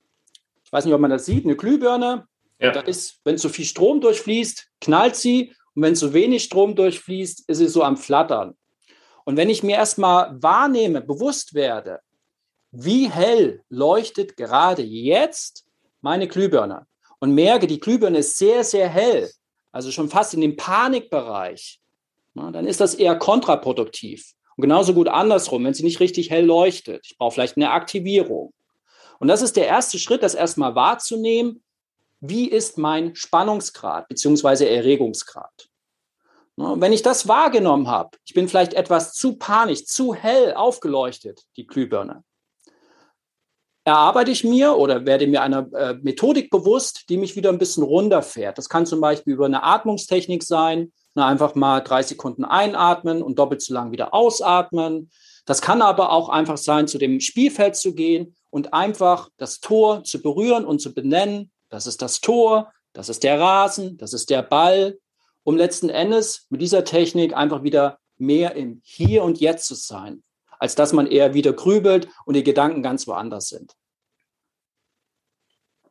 [0.62, 1.46] Ich weiß nicht, ob man das sieht.
[1.46, 2.26] Eine Glühbirne,
[2.58, 2.72] ja.
[2.72, 5.54] da ist, wenn zu viel Strom durchfließt, knallt sie.
[5.74, 8.56] Und wenn zu wenig Strom durchfließt, ist sie so am Flattern.
[9.24, 12.00] Und wenn ich mir erstmal wahrnehme, bewusst werde,
[12.74, 15.64] wie hell leuchtet gerade jetzt
[16.00, 16.86] meine Glühbirne
[17.20, 19.30] und merke, die Glühbirne ist sehr, sehr hell,
[19.72, 21.80] also schon fast in dem Panikbereich,
[22.34, 24.32] na, dann ist das eher kontraproduktiv.
[24.56, 27.06] Und genauso gut andersrum, wenn sie nicht richtig hell leuchtet.
[27.06, 28.52] Ich brauche vielleicht eine Aktivierung.
[29.18, 31.62] Und das ist der erste Schritt, das erstmal wahrzunehmen,
[32.20, 34.66] wie ist mein Spannungsgrad bzw.
[34.66, 35.68] Erregungsgrad.
[36.56, 41.42] Na, wenn ich das wahrgenommen habe, ich bin vielleicht etwas zu panisch, zu hell aufgeleuchtet,
[41.56, 42.22] die Glühbirne,
[43.84, 47.82] erarbeite ich mir oder werde mir einer äh, Methodik bewusst, die mich wieder ein bisschen
[47.82, 48.56] runterfährt.
[48.56, 53.38] Das kann zum Beispiel über eine Atmungstechnik sein, na, einfach mal drei Sekunden einatmen und
[53.38, 55.10] doppelt so lang wieder ausatmen.
[55.44, 60.02] Das kann aber auch einfach sein, zu dem Spielfeld zu gehen und einfach das Tor
[60.02, 61.52] zu berühren und zu benennen.
[61.68, 64.98] Das ist das Tor, das ist der Rasen, das ist der Ball,
[65.42, 70.22] um letzten Endes mit dieser Technik einfach wieder mehr im Hier und Jetzt zu sein
[70.64, 73.74] als dass man eher wieder grübelt und die Gedanken ganz woanders sind.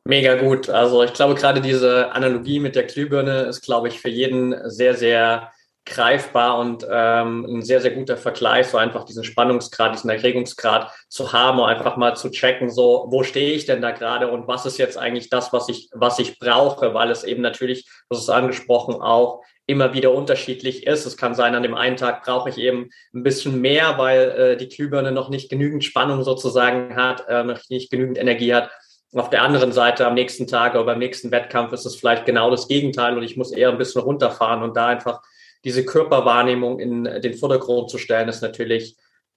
[0.02, 0.68] Mega gut.
[0.68, 4.96] Also ich glaube, gerade diese Analogie mit der Glühbirne ist, glaube ich, für jeden sehr,
[4.96, 5.52] sehr
[5.86, 11.32] greifbar und ähm, ein sehr, sehr guter Vergleich, so einfach diesen Spannungsgrad, diesen Erregungsgrad zu
[11.32, 14.66] haben und einfach mal zu checken, so, wo stehe ich denn da gerade und was
[14.66, 18.30] ist jetzt eigentlich das, was ich, was ich brauche, weil es eben natürlich, das ist
[18.30, 21.06] angesprochen, auch immer wieder unterschiedlich ist.
[21.06, 24.56] Es kann sein, an dem einen Tag brauche ich eben ein bisschen mehr, weil äh,
[24.56, 28.70] die Glühbirne noch nicht genügend Spannung sozusagen hat, äh, noch nicht genügend Energie hat.
[29.14, 32.50] Auf der anderen Seite am nächsten Tag oder beim nächsten Wettkampf ist es vielleicht genau
[32.50, 35.22] das Gegenteil und ich muss eher ein bisschen runterfahren und da einfach
[35.64, 38.96] diese Körperwahrnehmung in den Vordergrund zu stellen, ist natürlich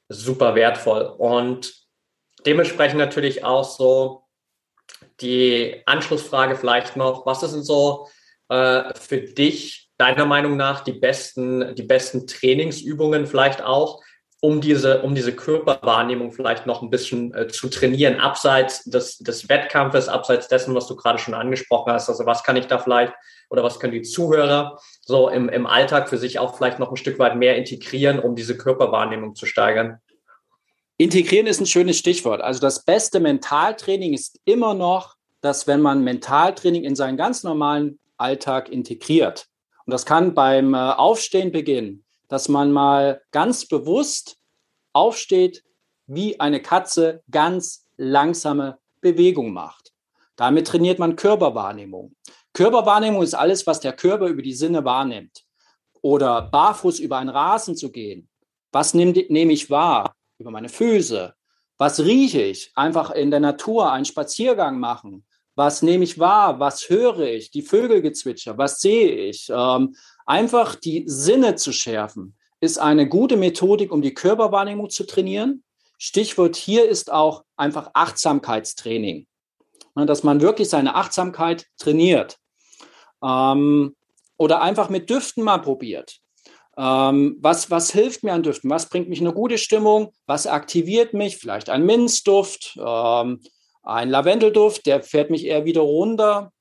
[0.10, 1.04] super wertvoll.
[1.04, 1.74] Und
[2.46, 4.24] dementsprechend natürlich auch so
[5.22, 8.08] die Anschlussfrage vielleicht noch, was ist denn so
[8.50, 14.02] äh, für dich deiner Meinung nach die besten, die besten Trainingsübungen vielleicht auch,
[14.40, 19.50] um diese, um diese Körperwahrnehmung vielleicht noch ein bisschen äh, zu trainieren, abseits des, des
[19.50, 22.08] Wettkampfes, abseits dessen, was du gerade schon angesprochen hast.
[22.08, 23.14] Also was kann ich da vielleicht
[23.50, 26.98] oder was können die Zuhörer so im, im Alltag für sich auch vielleicht noch ein
[26.98, 30.00] Stück weit mehr integrieren, um diese Körperwahrnehmung zu steigern?
[30.98, 32.42] Integrieren ist ein schönes Stichwort.
[32.42, 38.00] Also das beste Mentaltraining ist immer noch, dass wenn man Mentaltraining in seinen ganz normalen
[38.18, 39.48] Alltag integriert.
[39.88, 44.38] Und das kann beim äh, Aufstehen beginnen dass man mal ganz bewusst
[44.94, 45.64] aufsteht,
[46.06, 49.94] wie eine Katze ganz langsame Bewegung macht.
[50.36, 52.16] Damit trainiert man Körperwahrnehmung.
[52.54, 55.44] Körperwahrnehmung ist alles, was der Körper über die Sinne wahrnimmt.
[56.02, 58.30] Oder barfuß über einen Rasen zu gehen.
[58.72, 60.16] Was nehme, nehme ich wahr?
[60.38, 61.34] Über meine Füße.
[61.78, 62.72] Was rieche ich?
[62.76, 65.26] Einfach in der Natur einen Spaziergang machen.
[65.58, 66.62] Was nehme ich wahr?
[66.62, 67.52] Was höre ich?
[67.52, 68.58] Die Vögelgezwitscher.
[68.58, 69.50] Was sehe ich?
[69.50, 69.96] Ähm,
[70.28, 75.64] Einfach die Sinne zu schärfen, ist eine gute Methodik, um die Körperwahrnehmung zu trainieren.
[75.98, 79.26] Stichwort hier ist auch einfach Achtsamkeitstraining,
[79.96, 82.38] ne, dass man wirklich seine Achtsamkeit trainiert.
[83.24, 83.96] Ähm,
[84.36, 86.18] oder einfach mit Düften mal probiert.
[86.78, 88.70] Ähm, was, was hilft mir an Düften?
[88.70, 90.12] Was bringt mich in eine gute Stimmung?
[90.26, 91.38] Was aktiviert mich?
[91.38, 93.40] Vielleicht ein Minzduft, ähm,
[93.88, 96.52] ein Lavendelduft, der fährt mich eher wieder runter.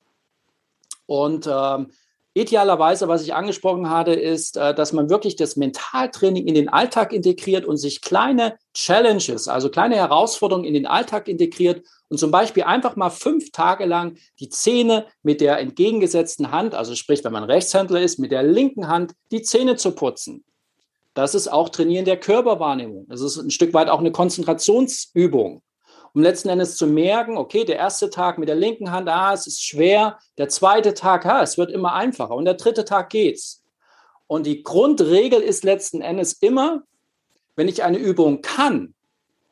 [1.05, 1.91] Und ähm,
[2.37, 7.11] Idealerweise, was ich angesprochen hatte, ist, äh, dass man wirklich das Mentaltraining in den Alltag
[7.11, 12.61] integriert und sich kleine Challenges, also kleine Herausforderungen in den Alltag integriert und zum Beispiel
[12.61, 17.43] einfach mal fünf Tage lang die Zähne mit der entgegengesetzten Hand, also sprich, wenn man
[17.43, 20.45] Rechtshändler ist, mit der linken Hand die Zähne zu putzen.
[21.15, 23.07] Das ist auch Trainieren der Körperwahrnehmung.
[23.09, 25.63] Das ist ein Stück weit auch eine Konzentrationsübung
[26.13, 29.47] um letzten Endes zu merken, okay, der erste Tag mit der linken Hand, ah, es
[29.47, 33.63] ist schwer, der zweite Tag, ah, es wird immer einfacher und der dritte Tag geht's.
[34.27, 36.83] Und die Grundregel ist letzten Endes immer,
[37.55, 38.93] wenn ich eine Übung kann,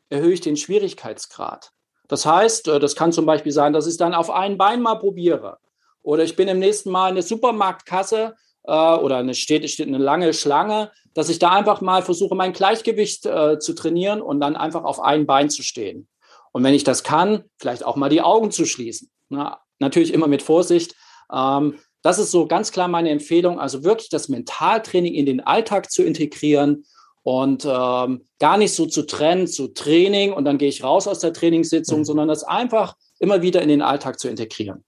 [0.09, 1.71] erhöhe ich den Schwierigkeitsgrad.
[2.07, 4.81] Das heißt, äh, das kann zum Beispiel sein, dass ich es dann auf ein Bein
[4.81, 5.57] mal probiere.
[6.03, 9.97] Oder ich bin im nächsten Mal in der Supermarktkasse äh, oder eine, steht, steht eine
[9.97, 14.55] lange Schlange, dass ich da einfach mal versuche, mein Gleichgewicht äh, zu trainieren und dann
[14.55, 16.07] einfach auf ein Bein zu stehen.
[16.55, 19.09] Und wenn ich das kann, vielleicht auch mal die Augen zu schließen.
[19.27, 20.95] Na, natürlich immer mit Vorsicht.
[21.29, 25.91] Ähm, das ist so ganz klar meine Empfehlung, also wirklich das Mentaltraining in den Alltag
[25.91, 26.85] zu integrieren
[27.23, 31.19] und ähm, gar nicht so zu trennen, zu Training und dann gehe ich raus aus
[31.19, 32.05] der Trainingssitzung, mhm.
[32.05, 34.85] sondern das einfach immer wieder in den Alltag zu integrieren.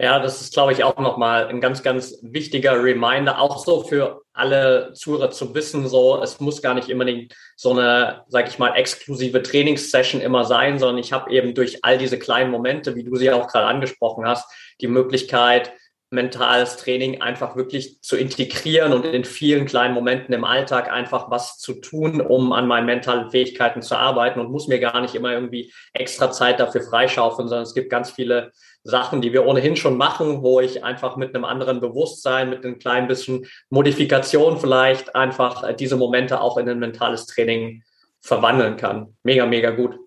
[0.00, 4.22] Ja, das ist, glaube ich, auch nochmal ein ganz, ganz wichtiger Reminder, auch so für
[4.32, 8.74] alle Zuhörer zu wissen, so, es muss gar nicht unbedingt so eine, sag ich mal,
[8.74, 13.14] exklusive Trainingssession immer sein, sondern ich habe eben durch all diese kleinen Momente, wie du
[13.16, 14.50] sie auch gerade angesprochen hast,
[14.80, 15.72] die Möglichkeit,
[16.12, 21.58] mentales Training einfach wirklich zu integrieren und in vielen kleinen Momenten im Alltag einfach was
[21.58, 25.32] zu tun, um an meinen mentalen Fähigkeiten zu arbeiten und muss mir gar nicht immer
[25.32, 28.52] irgendwie extra Zeit dafür freischaufeln, sondern es gibt ganz viele
[28.84, 32.78] Sachen, die wir ohnehin schon machen, wo ich einfach mit einem anderen Bewusstsein, mit einem
[32.78, 37.84] kleinen bisschen Modifikation vielleicht einfach diese Momente auch in ein mentales Training
[38.20, 39.16] verwandeln kann.
[39.22, 39.98] Mega, mega gut.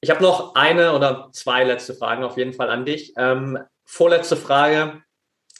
[0.00, 3.14] Ich habe noch eine oder zwei letzte Fragen auf jeden Fall an dich.
[3.16, 5.02] Ähm, vorletzte Frage.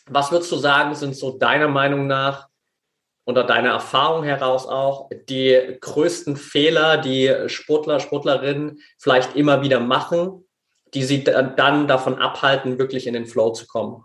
[0.06, 2.48] Was würdest du sagen, sind so deiner Meinung nach
[3.26, 10.47] oder deiner Erfahrung heraus auch die größten Fehler, die Sportler, Sportlerinnen vielleicht immer wieder machen,
[10.94, 14.04] die sie dann davon abhalten, wirklich in den Flow zu kommen?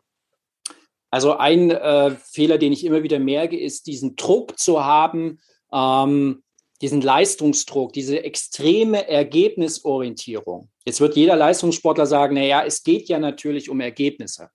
[1.10, 5.40] Also ein äh, Fehler, den ich immer wieder merke, ist diesen Druck zu haben,
[5.72, 6.44] ähm,
[6.82, 10.70] diesen Leistungsdruck, diese extreme Ergebnisorientierung.
[10.86, 14.50] Jetzt wird jeder Leistungssportler sagen, naja, es geht ja natürlich um Ergebnisse.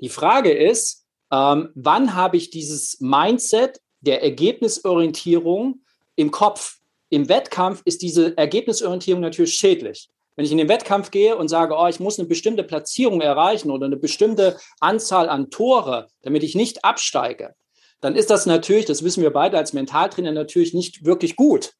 [0.00, 5.84] Die Frage ist, ähm, wann habe ich dieses Mindset der Ergebnisorientierung
[6.16, 6.78] im Kopf?
[7.08, 10.08] Im Wettkampf ist diese Ergebnisorientierung natürlich schädlich.
[10.34, 13.70] Wenn ich in den Wettkampf gehe und sage, oh, ich muss eine bestimmte Platzierung erreichen
[13.70, 17.54] oder eine bestimmte Anzahl an Tore, damit ich nicht absteige,
[18.00, 21.74] dann ist das natürlich, das wissen wir beide als Mentaltrainer, natürlich nicht wirklich gut.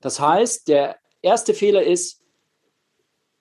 [0.00, 2.22] Das heißt, der erste Fehler ist,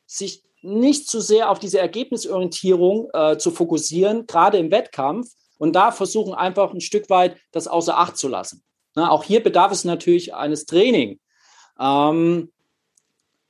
[0.05, 5.91] sich nicht zu sehr auf diese Ergebnisorientierung äh, zu fokussieren, gerade im Wettkampf, und da
[5.91, 8.63] versuchen einfach ein Stück weit das außer Acht zu lassen.
[8.95, 11.19] Na, auch hier bedarf es natürlich eines Training.
[11.79, 12.51] Ähm,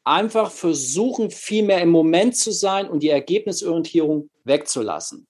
[0.04, 5.28] einfach versuchen, viel mehr im Moment zu sein und die Ergebnisorientierung wegzulassen.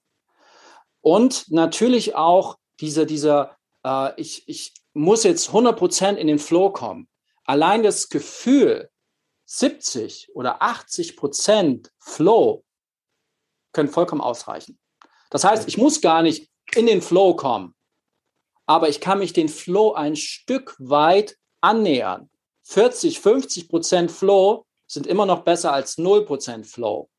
[1.02, 7.08] Und natürlich auch dieser, dieser äh, ich, ich muss jetzt 100% in den Flow kommen.
[7.46, 8.90] Allein das Gefühl,
[9.46, 12.64] 70 oder 80% Flow
[13.74, 14.80] können vollkommen ausreichen.
[15.30, 17.74] Das heißt, ich muss gar nicht in den Flow kommen,
[18.68, 22.30] aber ich kann mich den Flow ein Stück weit annähern.
[22.70, 27.10] 40, 50 Prozent Flow sind immer noch besser als 0 Prozent Flow.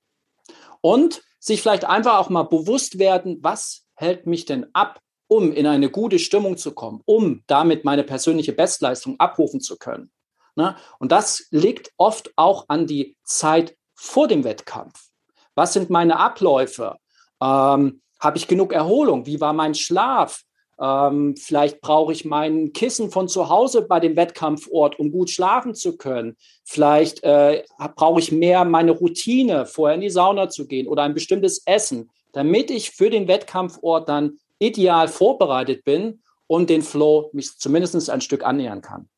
[0.80, 5.66] Und sich vielleicht einfach auch mal bewusst werden, was hält mich denn ab, um in
[5.66, 10.12] eine gute Stimmung zu kommen, um damit meine persönliche Bestleistung abrufen zu können.
[10.54, 10.76] Ne?
[11.00, 15.08] Und das liegt oft auch an die Zeit vor dem Wettkampf.
[15.56, 16.96] Was sind meine Abläufe?
[17.42, 19.26] Ähm, Habe ich genug Erholung?
[19.26, 20.44] Wie war mein Schlaf?
[20.80, 25.74] Ähm, vielleicht brauche ich mein Kissen von zu Hause bei dem Wettkampfort, um gut schlafen
[25.74, 26.36] zu können.
[26.64, 27.64] Vielleicht äh,
[27.96, 32.10] brauche ich mehr meine Routine, vorher in die Sauna zu gehen oder ein bestimmtes Essen,
[32.32, 38.20] damit ich für den Wettkampfort dann ideal vorbereitet bin und den Flow mich zumindest ein
[38.20, 39.08] Stück annähern kann.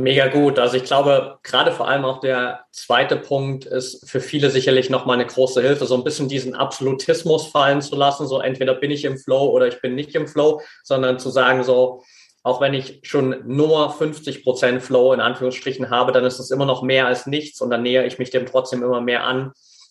[0.00, 0.60] Mega gut.
[0.60, 5.16] Also ich glaube, gerade vor allem auch der zweite Punkt ist für viele sicherlich nochmal
[5.16, 8.28] eine große Hilfe, so ein bisschen diesen Absolutismus fallen zu lassen.
[8.28, 11.64] So entweder bin ich im Flow oder ich bin nicht im Flow, sondern zu sagen
[11.64, 12.04] so,
[12.44, 16.64] auch wenn ich schon nur 50 Prozent Flow in Anführungsstrichen habe, dann ist es immer
[16.64, 19.50] noch mehr als nichts und dann nähere ich mich dem trotzdem immer mehr an.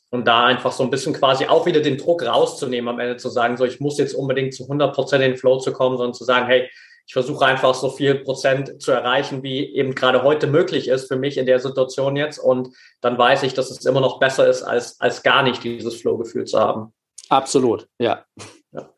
[0.10, 3.28] Und da einfach so ein bisschen quasi auch wieder den Druck rauszunehmen, am Ende zu
[3.28, 6.14] sagen, so ich muss jetzt unbedingt zu 100 Prozent in den Flow zu kommen, sondern
[6.14, 6.70] zu sagen, hey,
[7.08, 11.16] ich versuche einfach so viel Prozent zu erreichen, wie eben gerade heute möglich ist für
[11.16, 12.38] mich in der Situation jetzt.
[12.38, 15.96] Und dann weiß ich, dass es immer noch besser ist, als, als gar nicht dieses
[15.96, 16.94] Flow-Gefühl zu haben.
[17.30, 18.26] Absolut, ja.
[18.74, 18.90] ja.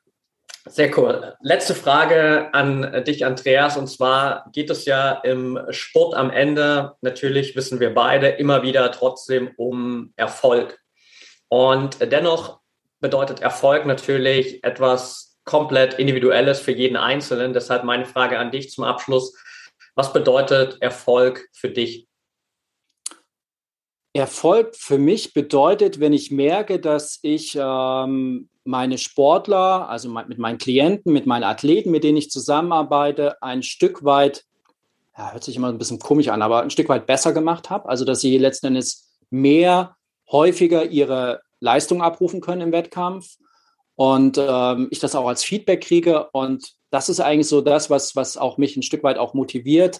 [0.65, 1.35] Sehr cool.
[1.41, 3.77] Letzte Frage an dich, Andreas.
[3.77, 8.91] Und zwar geht es ja im Sport am Ende, natürlich wissen wir beide, immer wieder
[8.91, 10.79] trotzdem um Erfolg.
[11.47, 12.59] Und dennoch
[12.99, 17.53] bedeutet Erfolg natürlich etwas komplett individuelles für jeden Einzelnen.
[17.53, 19.35] Deshalb meine Frage an dich zum Abschluss.
[19.95, 22.07] Was bedeutet Erfolg für dich?
[24.13, 30.59] Erfolg für mich bedeutet, wenn ich merke, dass ich ähm, meine Sportler, also mit meinen
[30.59, 34.45] Klienten, mit meinen Athleten, mit denen ich zusammenarbeite, ein Stück weit,
[35.17, 37.89] ja, hört sich immer ein bisschen komisch an, aber ein Stück weit besser gemacht habe.
[37.89, 39.95] Also, dass sie letzten Endes mehr,
[40.31, 43.37] häufiger ihre Leistung abrufen können im Wettkampf
[43.99, 46.29] und ähm, ich das auch als Feedback kriege.
[46.31, 49.99] Und das ist eigentlich so das, was, was auch mich ein Stück weit auch motiviert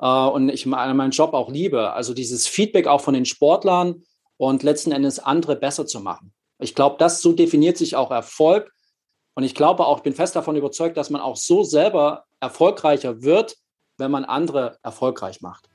[0.00, 1.94] äh, und ich meinen Job auch liebe.
[1.94, 4.02] Also dieses Feedback auch von den Sportlern
[4.36, 6.34] und letzten Endes andere besser zu machen.
[6.58, 8.70] Ich glaube, das so definiert sich auch Erfolg.
[9.34, 13.22] Und ich glaube auch, ich bin fest davon überzeugt, dass man auch so selber erfolgreicher
[13.22, 13.56] wird,
[13.96, 15.70] wenn man andere erfolgreich macht.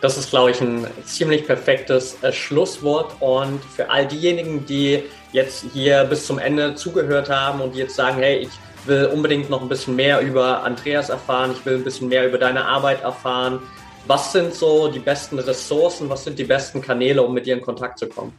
[0.00, 3.12] Das ist, glaube ich, ein ziemlich perfektes äh, Schlusswort.
[3.20, 8.18] Und für all diejenigen, die jetzt hier bis zum Ende zugehört haben und jetzt sagen,
[8.18, 8.50] hey, ich
[8.86, 12.38] will unbedingt noch ein bisschen mehr über Andreas erfahren, ich will ein bisschen mehr über
[12.38, 13.60] deine Arbeit erfahren.
[14.06, 17.60] Was sind so die besten Ressourcen, was sind die besten Kanäle, um mit dir in
[17.60, 18.32] Kontakt zu kommen?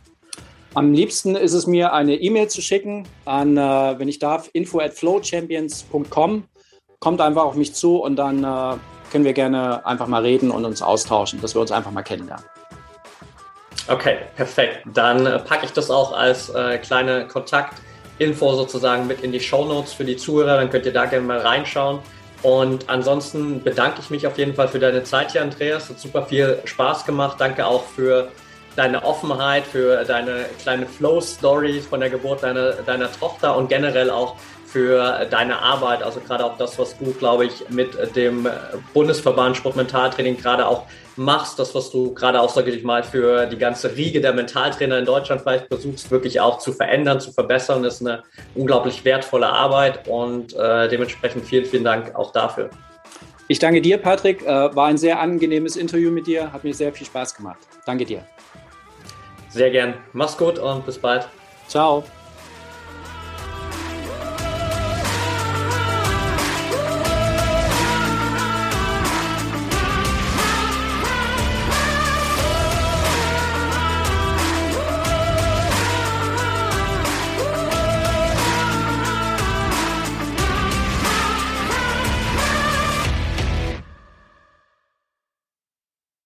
[0.73, 4.79] Am liebsten ist es mir, eine E-Mail zu schicken an, äh, wenn ich darf, info
[4.79, 6.45] at flowchampions.com.
[6.99, 8.77] Kommt einfach auf mich zu und dann äh,
[9.11, 12.45] können wir gerne einfach mal reden und uns austauschen, dass wir uns einfach mal kennenlernen.
[13.87, 14.83] Okay, perfekt.
[14.93, 19.65] Dann äh, packe ich das auch als äh, kleine Kontaktinfo sozusagen mit in die Show
[19.65, 20.57] Notes für die Zuhörer.
[20.57, 21.99] Dann könnt ihr da gerne mal reinschauen.
[22.43, 25.89] Und ansonsten bedanke ich mich auf jeden Fall für deine Zeit hier, Andreas.
[25.89, 27.35] Hat super viel Spaß gemacht.
[27.39, 28.29] Danke auch für
[28.75, 34.35] deine Offenheit, für deine kleine Flow-Story von der Geburt deiner, deiner Tochter und generell auch
[34.65, 38.47] für deine Arbeit, also gerade auch das, was du, glaube ich, mit dem
[38.93, 40.85] Bundesverband Sportmentaltraining gerade auch
[41.17, 44.97] machst, das, was du gerade auch, sage ich mal, für die ganze Riege der Mentaltrainer
[44.97, 48.23] in Deutschland vielleicht versuchst, wirklich auch zu verändern, zu verbessern, ist eine
[48.55, 52.69] unglaublich wertvolle Arbeit und äh, dementsprechend vielen, vielen Dank auch dafür.
[53.49, 54.41] Ich danke dir, Patrick.
[54.43, 57.59] Äh, war ein sehr angenehmes Interview mit dir, hat mir sehr viel Spaß gemacht.
[57.85, 58.23] Danke dir.
[59.51, 59.95] Sehr gern.
[60.13, 61.27] Mach's gut und bis bald.
[61.67, 62.03] Ciao.